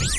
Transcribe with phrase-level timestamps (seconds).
[0.00, 0.16] Sean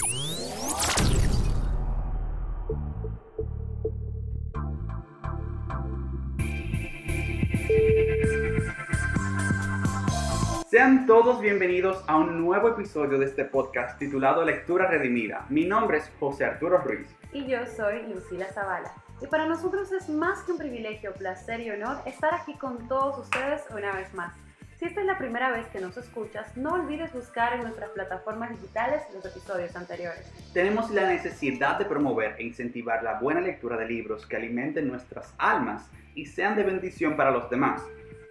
[11.08, 15.48] todos bienvenidos a un nuevo episodio de este podcast titulado Lectura Redimida.
[15.50, 17.08] Mi nombre es José Arturo Ruiz.
[17.34, 18.94] Y yo soy Lucila Zavala.
[19.20, 23.18] Y para nosotros es más que un privilegio, placer y honor estar aquí con todos
[23.18, 24.36] ustedes una vez más.
[24.82, 28.50] Si esta es la primera vez que nos escuchas, no olvides buscar en nuestras plataformas
[28.50, 30.34] digitales los episodios anteriores.
[30.56, 35.36] Tenemos la necesidad de promover e incentivar la buena lectura de libros que alimenten nuestras
[35.38, 37.84] almas y sean de bendición para los demás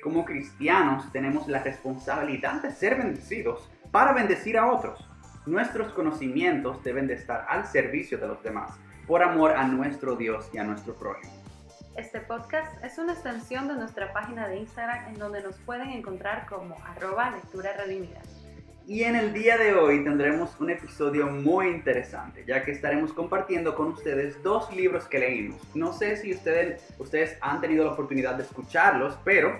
[0.02, 5.08] como cristianos tenemos la responsabilidad de ser bendecidos para bendecir a otros.
[5.46, 8.72] Nuestros conocimientos deben de estar al servicio de los demás,
[9.06, 11.39] por amor a nuestro Dios y a nuestro prójimo.
[11.96, 16.46] Este podcast es una extensión de nuestra página de Instagram en donde nos pueden encontrar
[16.46, 18.20] como arroba lectura redimida.
[18.86, 23.74] Y en el día de hoy tendremos un episodio muy interesante, ya que estaremos compartiendo
[23.74, 25.60] con ustedes dos libros que leímos.
[25.74, 29.58] No sé si ustedes, ustedes han tenido la oportunidad de escucharlos, pero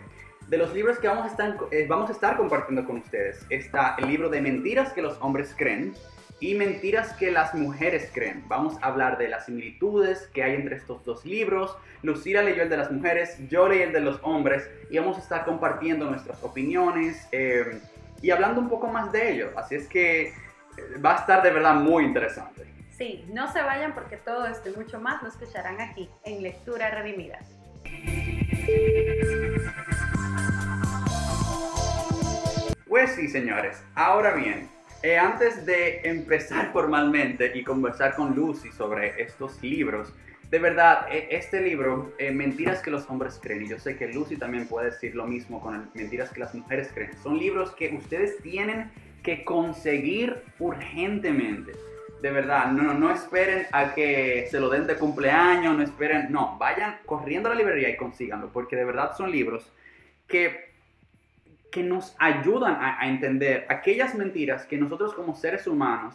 [0.49, 3.97] de los libros que vamos a, estar, eh, vamos a estar compartiendo con ustedes está
[3.99, 5.95] el libro de Mentiras que los hombres creen
[6.41, 8.43] y Mentiras que las mujeres creen.
[8.49, 11.77] Vamos a hablar de las similitudes que hay entre estos dos libros.
[12.03, 15.21] Lucila leyó el de las mujeres, yo leí el de los hombres y vamos a
[15.21, 17.79] estar compartiendo nuestras opiniones eh,
[18.23, 19.51] y hablando un poco más de ello.
[19.57, 20.33] Así es que eh,
[21.05, 22.67] va a estar de verdad muy interesante.
[22.91, 26.91] Sí, no se vayan porque todo esto y mucho más lo escucharán aquí en Lectura
[26.91, 27.39] Redimida.
[32.87, 33.83] Pues sí, señores.
[33.95, 34.69] Ahora bien,
[35.03, 40.13] eh, antes de empezar formalmente y conversar con Lucy sobre estos libros,
[40.51, 44.09] de verdad, e, este libro, eh, Mentiras que los hombres creen, y yo sé que
[44.09, 47.95] Lucy también puede decir lo mismo con Mentiras que las mujeres creen, son libros que
[47.95, 48.91] ustedes tienen
[49.23, 51.73] que conseguir urgentemente.
[52.21, 56.59] De verdad, no, no esperen a que se lo den de cumpleaños, no esperen, no,
[56.59, 59.73] vayan corriendo a la librería y consíganlo, porque de verdad son libros
[60.27, 60.70] que
[61.71, 66.15] que nos ayudan a, entender aquellas mentiras que nosotros como seres humanos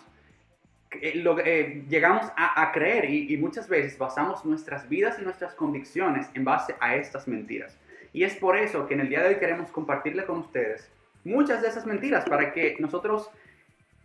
[1.01, 6.43] eh, eh, llegamos a, creer y, muchas veces basamos nuestras vidas y nuestras convicciones en
[6.43, 7.77] base a estas mentiras.
[8.13, 10.89] Y es por eso que en el día de hoy queremos compartirle con ustedes
[11.23, 13.29] muchas de esas mentiras para que nosotros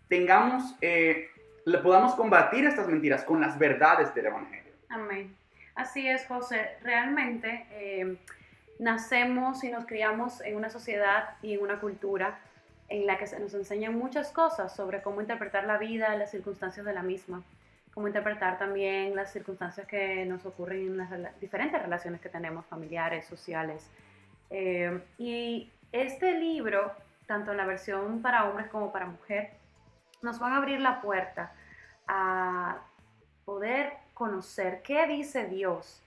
[0.08, 1.28] tengamos, eh,
[1.64, 4.72] le podamos combatir estas mentiras con las verdades del Evangelio.
[4.88, 5.34] Amén.
[5.76, 6.76] Así es, José.
[6.82, 7.66] Realmente
[8.80, 12.40] nacemos y nos criamos en una sociedad y en una cultura
[12.88, 16.84] en la que se nos enseñan muchas cosas sobre cómo interpretar la vida, las circunstancias
[16.86, 17.42] de la misma,
[17.92, 23.26] cómo interpretar también las circunstancias que nos ocurren en las diferentes relaciones que tenemos, familiares,
[23.26, 23.88] sociales.
[24.48, 26.92] Eh, y este libro,
[27.26, 29.50] tanto en la versión para hombres como para mujer,
[30.22, 31.52] nos van a abrir la puerta
[32.08, 32.78] a
[33.44, 36.02] poder conocer qué dice Dios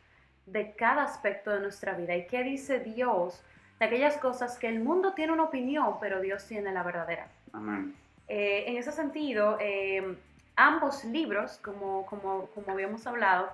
[0.46, 3.44] de cada aspecto de nuestra vida y qué dice Dios
[3.80, 7.28] de aquellas cosas que el mundo tiene una opinión, pero Dios tiene la verdadera.
[7.54, 7.96] Amén.
[8.28, 10.16] Eh, en ese sentido, eh,
[10.56, 13.50] ambos libros, como, como, como habíamos hablado,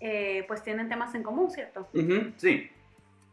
[0.00, 1.88] eh, pues tienen temas en común, ¿cierto?
[2.36, 2.70] sí.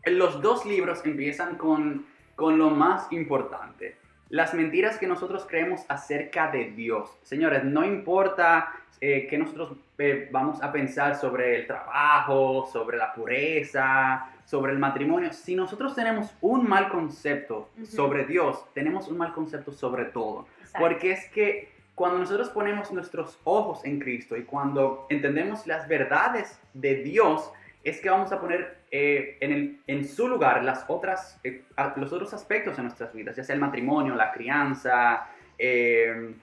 [0.05, 2.05] Los dos libros empiezan con,
[2.35, 3.97] con lo más importante
[4.29, 7.09] las mentiras que nosotros creemos acerca de Dios.
[7.23, 13.13] Señores, no importa eh, que nosotros eh, vamos a pensar sobre el trabajo, sobre la
[13.13, 15.31] pureza, sobre el matrimonio.
[15.33, 20.47] Si nosotros tenemos un mal concepto sobre Dios, tenemos un mal concepto sobre todo.
[20.77, 26.59] Porque es que cuando nosotros ponemos nuestros ojos en Cristo y cuando entendemos las verdades
[26.73, 27.51] de Dios,
[27.83, 31.63] es que vamos a poner eh, en, el, en, su lugar las otras, eh,
[31.97, 35.27] los otros aspectos de nuestras vidas, ya sea el matrimonio, la crianza,
[35.57, 36.33] eh,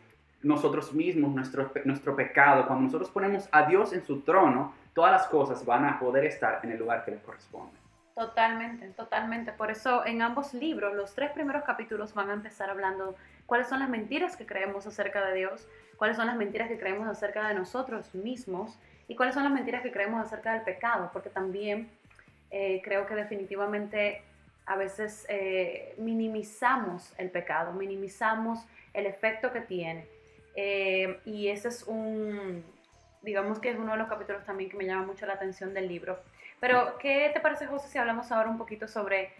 [0.43, 2.67] nosotros mismos, nuestro, nuestro pecado.
[2.67, 6.61] Cuando nosotros ponemos a Dios en su trono, todas las cosas van a poder estar
[6.63, 7.73] en el lugar que les corresponde.
[8.15, 9.53] Totalmente, totalmente.
[9.53, 13.17] Por eso en ambos libros, los tres primeros capítulos van a empezar hablando
[13.47, 15.67] cuáles son las mentiras que creemos acerca de Dios,
[15.97, 19.83] cuáles son las mentiras que creemos acerca de nosotros mismos y cuáles son las mentiras
[19.83, 21.91] que creemos acerca del pecado, porque también
[22.57, 24.23] eh, creo que definitivamente
[24.67, 30.07] a veces eh, minimizamos el pecado, minimizamos el efecto que tiene.
[30.55, 32.65] Eh, y ese es un,
[33.23, 35.89] digamos que es uno de los capítulos también que me llama mucho la atención del
[35.89, 36.21] libro.
[36.61, 39.33] Pero, ¿qué te parece, José, si hablamos ahora un poquito sobre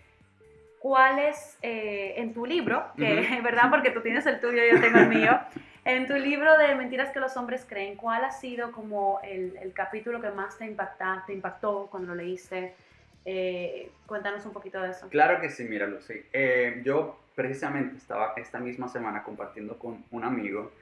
[0.81, 4.81] cuál es en tu libro, que es verdad, porque tú tienes el tuyo, y yo
[4.81, 5.39] tengo el mío,
[5.85, 9.73] En tu libro de Mentiras que los hombres creen, ¿cuál ha sido como el, el
[9.73, 12.75] capítulo que más te, impacta, te impactó cuando lo leíste?
[13.25, 15.09] Eh, cuéntanos un poquito de eso.
[15.09, 16.23] Claro que sí, mira Lucy.
[16.33, 20.73] Eh, yo precisamente estaba esta misma semana compartiendo con un amigo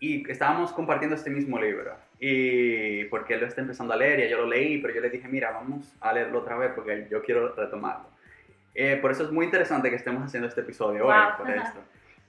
[0.00, 1.96] y estábamos compartiendo este mismo libro.
[2.20, 5.10] Y porque él lo está empezando a leer y yo lo leí, pero yo le
[5.10, 8.08] dije, mira, vamos a leerlo otra vez porque yo quiero retomarlo.
[8.74, 11.80] Eh, por eso es muy interesante que estemos haciendo este episodio hoy, por esto.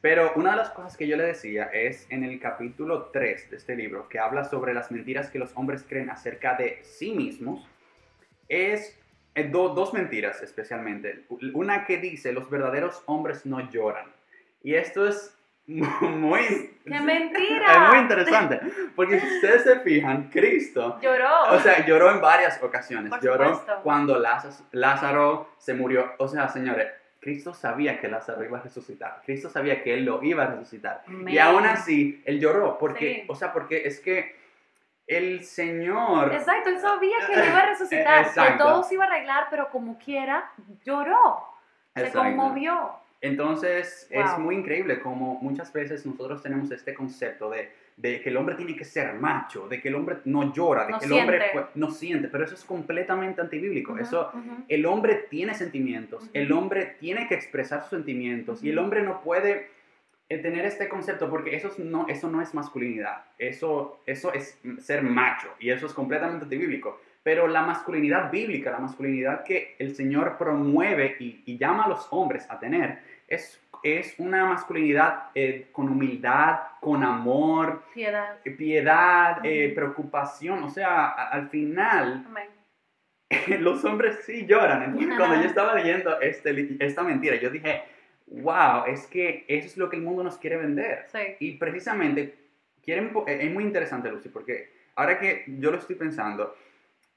[0.01, 3.57] Pero una de las cosas que yo le decía es en el capítulo 3 de
[3.57, 7.67] este libro, que habla sobre las mentiras que los hombres creen acerca de sí mismos,
[8.47, 8.98] es
[9.35, 11.25] eh, dos mentiras especialmente.
[11.53, 14.05] Una que dice, los verdaderos hombres no lloran.
[14.63, 15.37] Y esto es
[15.67, 16.41] muy...
[16.85, 17.71] ¡Qué mentira!
[17.71, 18.59] Es muy interesante,
[18.95, 20.99] porque si ustedes se fijan, Cristo...
[21.01, 21.51] Lloró.
[21.51, 23.11] O sea, lloró en varias ocasiones.
[23.21, 24.19] lloró cuando
[24.71, 26.13] Lázaro se murió.
[26.17, 26.87] O sea, señores,
[27.19, 29.21] Cristo sabía que Lázaro iba a resucitar.
[29.25, 31.03] Cristo sabía que él lo iba a resucitar.
[31.27, 32.77] Y aún así, él lloró.
[32.77, 34.38] Porque, o sea, porque es que
[35.09, 36.31] el Señor.
[36.33, 38.27] Exacto, él sabía que él iba a resucitar.
[38.33, 40.51] Que todo se iba a arreglar, pero como quiera,
[40.85, 41.45] lloró.
[41.95, 42.91] Se conmovió.
[43.21, 48.37] Entonces, es muy increíble como muchas veces nosotros tenemos este concepto de, de, que el
[48.37, 51.51] hombre tiene que ser macho, de que el hombre no llora, de que el hombre
[51.75, 53.97] no siente, pero eso es completamente antibíblico.
[53.97, 54.31] eso,
[54.69, 59.21] El hombre tiene sentimientos, el hombre tiene que expresar sus sentimientos y el hombre no
[59.21, 59.78] puede
[60.37, 65.47] tener este concepto porque eso no, eso no es masculinidad, eso, eso es ser macho
[65.59, 66.99] y eso es completamente antibíblico.
[67.23, 72.49] Pero la masculinidad bíblica, la masculinidad que el Señor promueve y, llama a los hombres
[72.49, 79.71] a tener, es, es una masculinidad eh, con humildad, con amor, piedad, eh, piedad eh,
[79.75, 80.63] preocupación.
[80.63, 82.25] O sea, al final,
[83.59, 84.83] los hombres sí lloran.
[84.83, 87.83] Entonces, cuando yo estaba leyendo este, esta mentira, yo dije,
[88.31, 91.05] wow, es que eso es lo que el mundo nos quiere vender.
[91.39, 92.35] Y precisamente,
[92.83, 96.55] quieren, es muy interesante, Lucy, porque ahora que yo lo estoy pensando,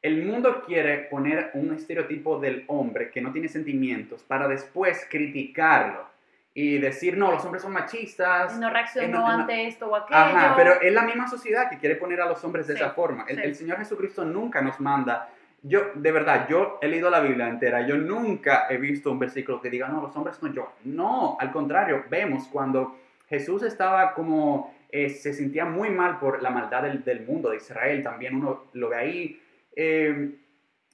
[0.03, 6.11] el mundo quiere poner un estereotipo del hombre que no tiene sentimientos para después criticarlo
[6.55, 8.59] y decir, no, los hombres son machistas.
[8.59, 10.21] No reaccionó ante esto o aquello.
[10.21, 13.25] Ajá, pero es la misma sociedad que quiere poner a los hombres de esa forma.
[13.27, 15.31] El, Señor Jesucristo nunca nos manda.
[15.63, 17.87] Yo, de verdad, yo he leído la Biblia entera.
[17.87, 20.73] Yo nunca he visto un versículo que diga, no, los hombres no lloran.
[20.85, 22.99] No, al contrario, vemos cuando
[23.29, 27.59] Jesús estaba como, eh, se sentía muy mal por la maldad del, del mundo, de
[27.59, 28.03] Israel.
[28.03, 29.43] También uno lo ve ahí
[29.75, 30.35] eh,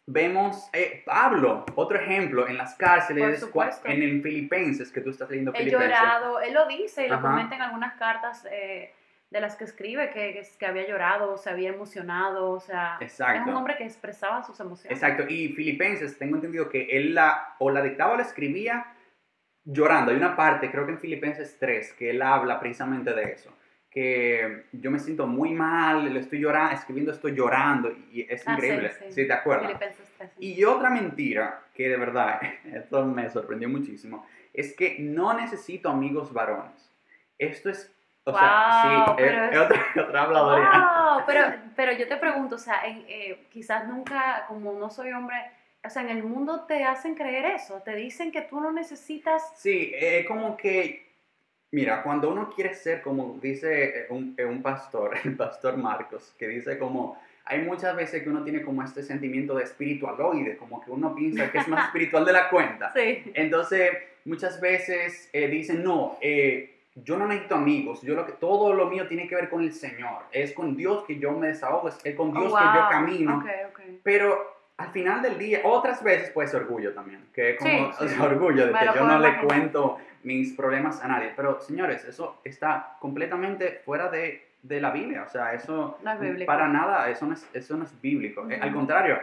[0.06, 3.46] vemos eh, Pablo, otro ejemplo, en las cárceles,
[3.84, 7.56] en el Filipenses, que tú estás leyendo He llorado, él lo dice y lo comenta
[7.56, 8.94] en algunas cartas eh,
[9.30, 13.54] de las que escribe, que, que, había llorado, se había emocionado, o sea, es un
[13.54, 14.92] hombre que expresaba sus emociones.
[14.92, 18.94] Exacto, y Filipenses, tengo entendido que él la, o la dictaba o la escribía
[19.64, 20.12] llorando.
[20.12, 23.52] Hay una parte, creo que en Filipenses 3, que él habla precisamente de eso
[23.90, 28.52] que yo me siento muy mal, le estoy llorando, escribiendo estoy llorando y es ah,
[28.52, 28.92] increíble.
[28.92, 29.26] Sí, sí.
[29.26, 29.80] te acuerdas.
[30.38, 36.32] Y otra mentira que de verdad, esto me sorprendió muchísimo, es que no necesito amigos
[36.32, 36.92] varones.
[37.38, 37.94] Esto es,
[38.30, 40.70] o sea, sí, es, otra, otra habladoría.
[40.70, 41.40] Wow, pero,
[41.76, 45.36] pero yo te pregunto, o sea, eh, quizás nunca, como no soy hombre,
[45.84, 49.52] o sea, en el mundo te hacen creer eso, te dicen que tú no necesitas...
[49.56, 51.08] Sí, es como que
[51.70, 56.34] Mira, cuando uno quiere ser, como dice eh, un, eh, un, pastor, el pastor Marcos,
[56.38, 60.82] que dice como, hay muchas veces que uno tiene como este sentimiento de espiritualoide, como
[60.82, 62.92] que uno piensa que es más espiritual de la cuenta.
[62.94, 63.22] Sí.
[63.34, 63.90] Entonces,
[64.24, 68.86] muchas veces eh, dicen, no, eh, yo no necesito amigos, yo lo que, todo lo
[68.86, 72.14] mío tiene que ver con el Señor, es con Dios que yo me desahogo, es
[72.14, 73.38] con Dios que yo camino.
[73.38, 74.00] Okay, okay.
[74.02, 78.66] Pero al final del día, otras veces puede ser orgullo también, que es como orgullo
[78.66, 81.32] de que yo no le cuento mis problemas a nadie.
[81.34, 85.24] Pero señores, eso está completamente fuera de, de la Biblia.
[85.26, 85.98] O sea, eso
[86.46, 88.48] para nada, eso no es, eso no es bíblico.
[88.48, 89.18] Eh, al contrario,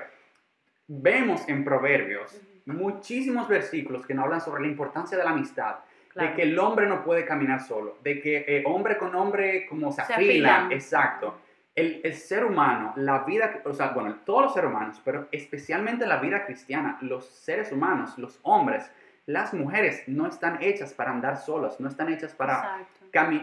[0.88, 5.76] vemos en Proverbios muchísimos versículos que nos hablan sobre la importancia de la amistad.
[6.16, 9.92] De que el hombre no puede caminar solo, de que eh, hombre con hombre como
[9.92, 10.38] se, se
[10.72, 11.36] exacto
[11.76, 16.08] el, el, ser humano, la vida, o sea, bueno, todos los seres humanos, pero especialmente
[16.08, 18.90] la vida cristiana, los seres humanos, los hombres,
[19.26, 22.86] las mujeres no están hechas para andar solos, no están hechas para,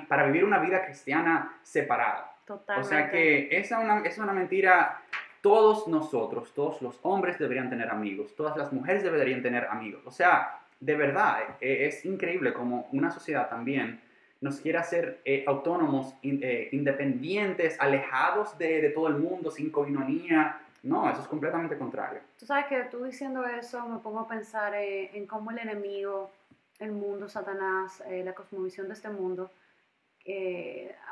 [0.08, 2.34] para vivir una vida cristiana separada.
[2.46, 2.86] Totalmente.
[2.86, 5.02] O sea que esa una, es una mentira.
[5.42, 10.02] Todos nosotros, todos los hombres deberían tener amigos, todas las mujeres deberían tener amigos.
[10.06, 14.00] O sea, de verdad, e, es increíble como una sociedad también
[14.42, 20.60] nos quiere hacer eh, autónomos, eh, independientes, alejados de, de, todo el mundo, sin coinonía.
[20.82, 22.20] No, eso es completamente contrario.
[22.40, 26.32] Tú sabes que tú diciendo eso me pongo a pensar eh, en cómo el enemigo,
[26.80, 29.52] el mundo, Satanás, la cosmovisión de este mundo,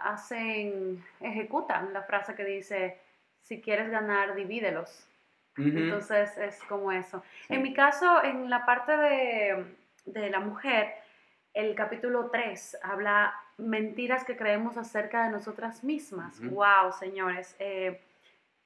[0.02, 2.98] hacen, ejecutan la frase que dice,
[3.42, 5.06] si quieres ganar, divídelos.
[5.68, 7.22] Entonces es como eso.
[7.48, 9.76] En mi caso, en la parte de,
[10.06, 10.94] de la mujer,
[11.54, 16.40] el capítulo 3 habla mentiras que creemos acerca de nosotras mismas.
[16.40, 17.56] Wow, señores.
[17.58, 18.00] Eh,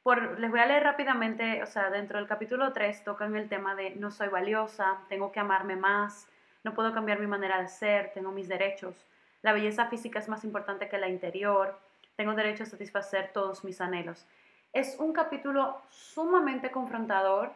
[0.02, 3.74] por, les voy a leer rápidamente, o sea, dentro del capítulo 3 tocan el tema
[3.74, 6.28] de no soy valiosa, tengo que amarme más,
[6.62, 9.06] no puedo cambiar mi manera de ser, tengo mis derechos.
[9.42, 11.78] La belleza física es más importante que la interior,
[12.16, 14.26] tengo derecho a satisfacer todos mis anhelos.
[14.74, 17.52] Es un capítulo sumamente confrontador,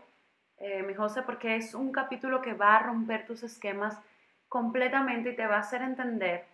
[0.58, 3.98] eh, mi José, porque es un capítulo que va a romper tus esquemas
[4.48, 6.44] completamente y te va a hacer entender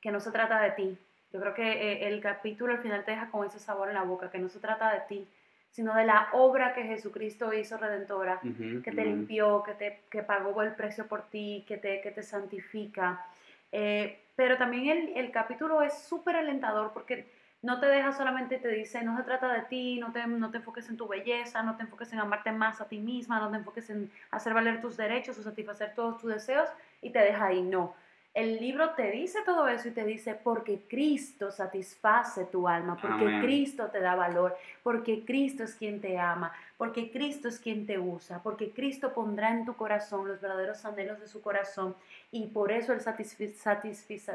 [0.00, 0.98] que no se trata de ti.
[1.32, 4.02] Yo creo que eh, el capítulo al final te deja con ese sabor en la
[4.02, 5.28] boca, que no se trata de ti,
[5.70, 10.60] sino de la obra que Jesucristo hizo redentora, que te limpió, que, te, que pagó
[10.62, 13.24] el precio por ti, que te, que te santifica.
[13.70, 18.68] Eh, pero también el, el capítulo es súper alentador porque no te deja solamente, te
[18.68, 21.76] dice, no se trata de ti, no te, no te enfoques en tu belleza, no
[21.76, 24.96] te enfoques en amarte más a ti misma, no te enfoques en hacer valer tus
[24.96, 26.68] derechos o satisfacer todos tus deseos
[27.02, 27.94] y te deja ahí, no
[28.38, 33.40] el libro te dice todo eso y te dice, porque Cristo satisface tu alma, porque
[33.40, 37.98] Cristo te da valor, porque Cristo es quien te ama, porque Cristo es quien te
[37.98, 41.96] usa, porque Cristo pondrá en tu corazón los verdaderos anhelos de su corazón
[42.30, 44.32] y por eso Él satisfizo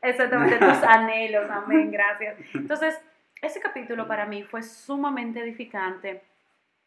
[0.00, 2.38] exactamente tus anhelos, amén, gracias.
[2.54, 2.98] Entonces,
[3.42, 6.22] ese capítulo para mí fue sumamente edificante.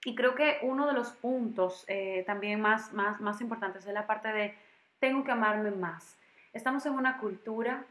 [0.05, 4.05] Y creo que uno de los puntos eh, también más, más, más importantes es la
[4.05, 4.62] parte de
[5.03, 6.17] tengo que amarme más.
[6.53, 7.83] Estamos en una cultura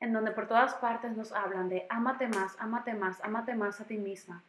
[0.00, 3.84] en donde por todas partes nos hablan de ámate más, ámate más, ámate más a
[3.84, 4.42] ti misma.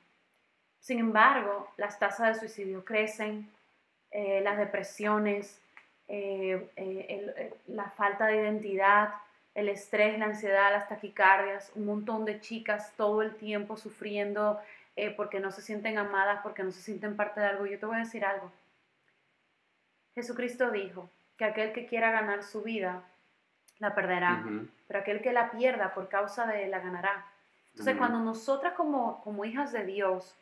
[0.80, 3.48] Sin embargo, las tasas de suicidio crecen,
[4.10, 5.62] eh, las depresiones,
[6.08, 9.14] eh, eh, la falta de identidad,
[9.54, 14.60] el estrés, la ansiedad, las taquicardias, un montón de chicas todo el tiempo sufriendo
[15.16, 17.68] porque no se sienten amadas, porque no se sienten parte de algo.
[17.68, 18.52] Yo te voy a decir algo.
[20.16, 23.04] Jesucristo dijo que aquel que quiera ganar su vida
[23.80, 24.44] la perderá,
[24.88, 27.26] pero aquel que la pierda por causa de él la ganará.
[27.72, 30.36] Entonces, cuando nosotras como, como hijas de Dios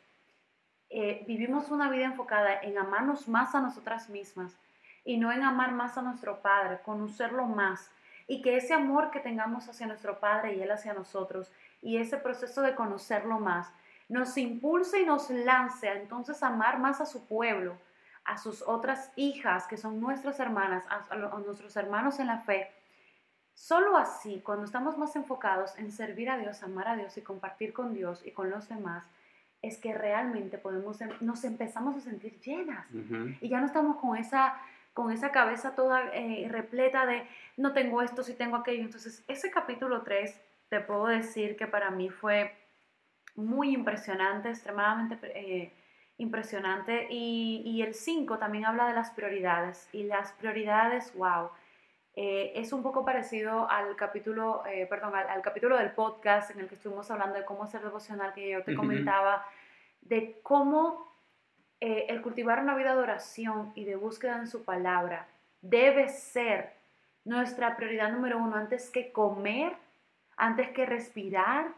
[0.90, 4.56] eh, vivimos una vida enfocada en amarnos más a nosotras mismas
[5.04, 7.90] y no en amar más a nuestro Padre, conocerlo más,
[8.26, 11.50] y que ese amor que tengamos hacia nuestro Padre y Él hacia nosotros,
[11.80, 13.72] y ese proceso de conocerlo más,
[14.08, 17.76] nos impulse y nos lance a entonces amar más a su pueblo,
[18.24, 22.70] a sus otras hijas, que son nuestras hermanas, a, nuestros hermanos en la fe.
[23.54, 27.72] Solo así, cuando estamos más enfocados en servir a Dios, amar a Dios y compartir
[27.72, 29.04] con Dios y con los demás,
[29.62, 32.86] es que realmente podemos, em, nos empezamos a sentir llenas.
[33.40, 34.54] Y ya no estamos con esa,
[34.94, 38.84] con esa cabeza toda eh, repleta de no tengo esto, si tengo aquello.
[38.84, 42.56] Entonces, ese capítulo 3, te puedo decir que para mí fue
[43.34, 45.72] muy impresionante, extremadamente eh,
[46.20, 47.06] impresionante.
[47.10, 49.88] Y, el 5 también habla de las prioridades.
[49.92, 51.50] Y las prioridades, wow,
[52.14, 56.68] eh, es un poco parecido al capítulo, eh, perdón, al, capítulo del podcast en el
[56.68, 59.44] que estuvimos hablando de cómo ser devocional, que yo te comentaba,
[60.02, 61.10] de cómo
[61.80, 65.26] eh, el cultivar una vida de oración y de búsqueda en su palabra
[65.62, 66.74] debe ser
[67.24, 69.74] nuestra prioridad número uno antes que comer,
[70.36, 71.68] antes que respirar,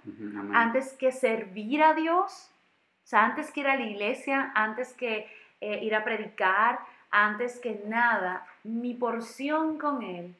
[0.54, 2.51] antes que servir a Dios
[3.04, 5.26] o sea, antes que ir a la iglesia, antes que
[5.61, 6.78] eh, ir a predicar,
[7.11, 10.35] antes que nada, mi porción con Él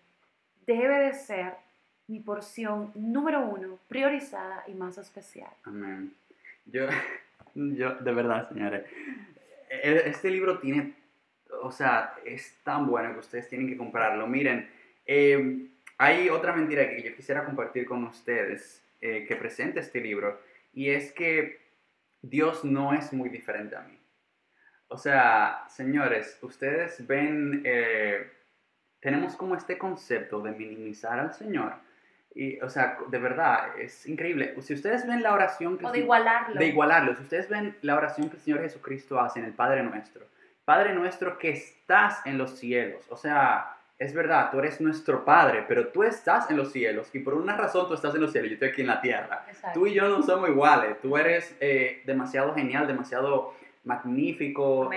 [0.66, 1.54] debe de ser
[2.09, 5.50] mi porción número uno, priorizada y más especial.
[5.64, 6.14] Amén.
[6.66, 6.87] Yo,
[7.54, 8.85] yo de verdad, señores,
[9.69, 10.95] e-, este libro tiene,
[11.62, 14.26] o sea, es tan bueno que ustedes tienen que comprarlo.
[14.26, 14.69] Miren,
[15.07, 20.40] eh, hay otra mentira que yo quisiera compartir con ustedes eh, que presenta este libro,
[20.75, 21.62] y es que
[22.23, 23.99] Dios no es muy diferente a mí.
[24.88, 28.31] O sea, señores, ustedes ven, eh,
[29.00, 31.75] tenemos como este concepto de minimizar al Señor.
[32.35, 34.55] Y, o sea, de verdad, es increíble.
[34.62, 35.87] Si ustedes ven la oración que...
[35.87, 36.59] O de igualarlo.
[36.59, 37.14] De igualarlo.
[37.17, 40.26] Si ustedes ven la oración que el Señor Jesucristo hace en el Padre Nuestro.
[40.64, 43.07] Padre Nuestro que estás en los cielos.
[43.11, 47.20] O sea, es verdad, tú eres nuestro Padre, pero tú estás en los cielos y
[47.20, 49.46] por una razón tú estás en los cielos yo estoy aquí en la tierra.
[49.72, 54.90] Tú y yo no somos iguales, tú eres eh, demasiado genial, demasiado magnífico,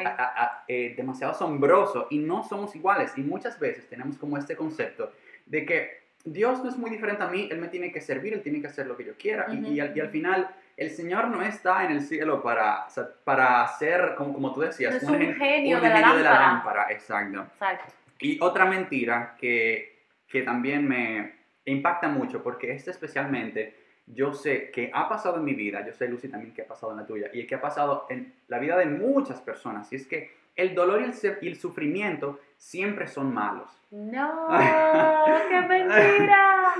[0.67, 3.11] eh, demasiado asombroso y no somos iguales.
[3.17, 5.11] Y muchas veces tenemos como este concepto
[5.45, 8.41] de que Dios no es muy diferente a mí, Él me tiene que servir, Él
[8.41, 11.91] tiene que hacer lo que yo quiera y, al, final el Señor no está en
[11.91, 12.87] el cielo para,
[13.23, 16.87] para ser, como, como tú decías, un, genio, de, la de la lámpara.
[16.89, 17.43] Exacto.
[17.43, 17.93] Exacto.
[18.19, 23.75] Y otra mentira que, que también me impacta mucho, porque este especialmente
[24.07, 26.91] yo sé que ha pasado en mi vida, yo sé Lucy también que ha pasado
[26.91, 30.05] en la tuya, y que ha pasado en la vida de muchas personas, y es
[30.07, 33.69] que el dolor y el, y el sufrimiento siempre son malos.
[33.91, 34.47] No,
[35.49, 36.73] qué mentira.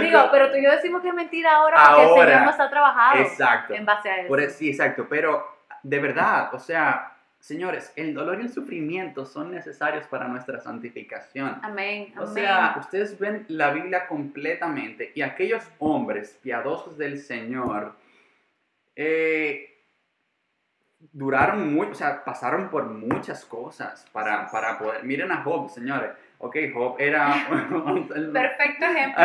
[0.00, 2.28] Digo, pero tú y yo decimos que es mentira ahora porque el.
[2.28, 3.74] Señor nos ha trabajado Exacto.
[3.74, 4.28] en base a eso.
[4.28, 5.46] Por eso- sí, exacto, pero
[5.82, 11.58] de verdad, o sea, señores, el dolor y el sufrimiento son necesarios para nuestra santificación.
[11.62, 12.34] Amén, O amén.
[12.34, 17.94] sea, ustedes ven la Biblia completamente y aquellos hombres piadosos del Señor
[18.96, 19.66] eh,
[21.12, 25.02] duraron mucho, o sea, pasaron por muchas cosas para, para poder...
[25.04, 26.10] Miren a Job, señores.
[26.38, 27.46] Ok, Job era...
[28.32, 29.24] Perfecto ejemplo.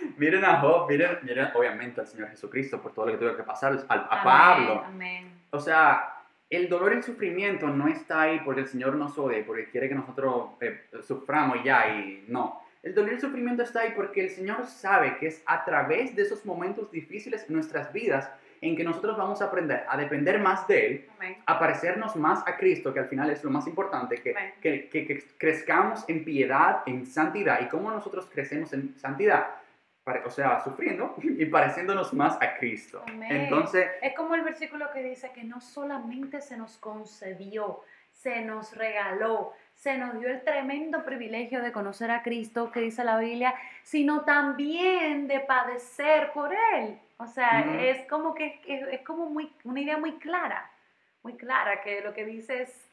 [0.16, 3.42] miren a Job, miren, miren obviamente al Señor Jesucristo por todo lo que tuvo que
[3.44, 4.84] pasar, al- a Amén, Pablo.
[4.84, 5.30] Amén.
[5.50, 6.15] O sea,
[6.50, 9.88] el dolor y el sufrimiento no está ahí porque el Señor nos odie, porque quiere
[9.88, 12.60] que nosotros eh, suframos ya y no.
[12.82, 16.14] El dolor y el sufrimiento está ahí porque el Señor sabe que es a través
[16.14, 20.38] de esos momentos difíciles en nuestras vidas en que nosotros vamos a aprender a depender
[20.40, 21.36] más de Él, Amén.
[21.44, 25.06] a parecernos más a Cristo, que al final es lo más importante, que, que, que-
[25.06, 27.60] que crezcamos en piedad, en santidad.
[27.60, 29.46] ¿Y cómo nosotros crecemos en santidad?
[30.24, 33.02] O sea, sufriendo y pareciéndonos más a Cristo.
[33.08, 33.28] Amén.
[33.32, 37.82] Entonces, Es como el versículo que dice que no solamente se nos concedió,
[38.12, 43.02] se nos regaló, se nos dio el tremendo privilegio de conocer a Cristo, que dice
[43.02, 46.98] la Biblia, sino también de padecer por Él.
[47.18, 50.70] O sea, es como que es, es como muy, una idea muy clara,
[51.22, 52.88] muy clara, que lo que dice es,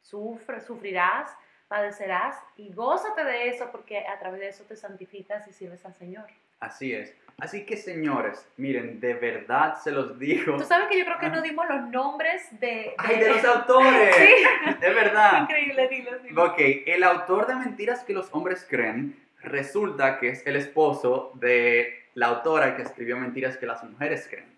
[0.00, 1.30] sufre, sufrirás,
[1.72, 5.94] padecerás y gózate de eso porque a través de eso te santificas y sirves al
[5.94, 6.26] Señor.
[6.60, 7.16] Así es.
[7.38, 10.58] Así que señores, miren, de verdad se los digo.
[10.58, 12.92] Tú sabes que yo creo que no dimos los nombres de...
[12.98, 14.14] ¡Ay, de los autores!
[14.14, 14.76] Sí.
[14.82, 15.44] De verdad.
[15.44, 16.44] Increíble, dilo, dilo.
[16.44, 22.04] Ok, el autor de Mentiras que los hombres creen resulta que es el esposo de
[22.12, 24.52] la autora que escribió Mentiras que las mujeres creen.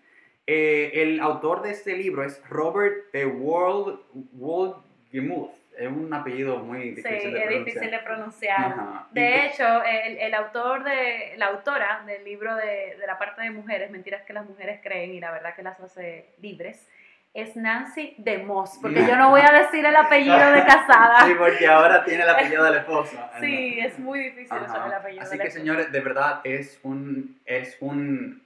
[0.47, 3.25] Eh, el autor de este libro es Robert E.
[3.25, 4.01] Wald,
[4.33, 5.51] Waldgemuth.
[5.77, 7.65] Es un apellido muy Sí, difícil de es pronunciar.
[7.65, 8.59] difícil de pronunciar.
[8.59, 9.07] Ajá.
[9.11, 13.41] De que- hecho, el, el autor de, la autora del libro de, de la parte
[13.41, 16.87] de mujeres, mentiras que las mujeres creen y la verdad que las hace libres,
[17.33, 21.17] es Nancy de Moss, porque yo no voy a decir el apellido de casada.
[21.27, 23.17] Sí, porque ahora tiene el apellido del esposo.
[23.41, 24.85] Sí, es muy difícil eso Ajá.
[24.85, 25.21] del apellido.
[25.23, 25.59] Así de que la esposa.
[25.59, 28.44] señores, de verdad es un, es un,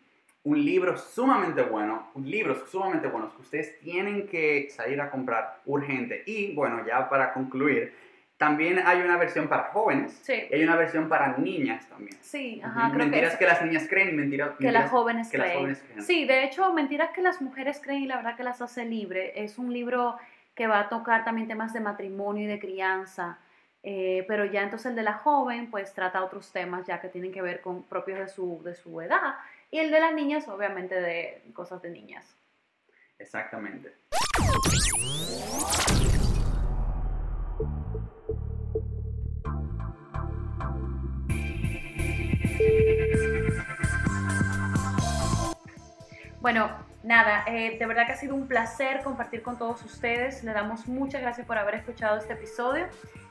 [0.49, 5.59] un libro sumamente bueno, un libro sumamente buenos que ustedes tienen que salir a comprar
[5.65, 6.23] urgente.
[6.25, 7.93] Y bueno, ya para concluir,
[8.37, 12.17] también hay una versión para jóvenes Sí, y hay una versión para niñas también.
[12.21, 15.47] sí, ajá, creo mentiras que, las niñas creen y mentiras que las jóvenes que las
[15.47, 15.59] creen.
[15.59, 16.03] jóvenes creen.
[16.03, 19.43] Sí, de hecho, Mentiras que las mujeres creen y la verdad que las hace libre.
[19.43, 20.15] Es un libro
[20.55, 23.37] que va a tocar también temas de matrimonio y de crianza.
[23.83, 27.31] eh, pero ya entonces el de la joven pues trata otros temas ya que tienen
[27.31, 29.35] que ver con propios de su, de su edad.
[29.71, 32.25] Y el de las niñas obviamente de cosas de niñas.
[33.19, 33.93] Exactamente.
[46.41, 46.71] Bueno,
[47.03, 50.43] nada, eh, de verdad que ha sido un placer compartir con todos ustedes.
[50.43, 52.87] Le damos muchas gracias por haber escuchado este episodio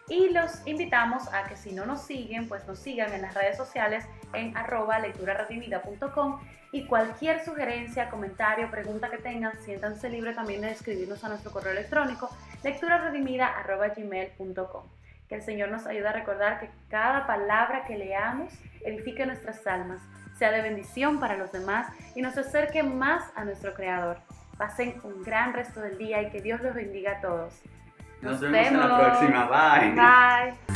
[0.08, 3.56] y los invitamos a que si no nos siguen, pues nos sigan en las redes
[3.56, 6.40] sociales en arroba lecturaredimida.com
[6.72, 11.72] y cualquier sugerencia, comentario, pregunta que tengan, siéntanse libre también de escribirnos a nuestro correo
[11.72, 12.30] electrónico
[12.62, 14.84] lecturaredimida.gmail.com.
[15.28, 20.00] Que el Señor nos ayude a recordar que cada palabra que leamos edifique nuestras almas,
[20.38, 24.20] sea de bendición para los demás y nos acerque más a nuestro Creador.
[24.56, 27.60] Pasen un gran resto del día y que Dios los bendiga a todos.
[28.20, 29.46] Nos, vemos en la próxima.
[29.46, 29.94] Bye.
[29.94, 30.67] Bye.